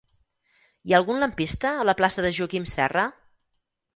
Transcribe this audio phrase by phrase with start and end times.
[0.87, 3.03] Hi ha algun lampista a la plaça de Joaquim Serra?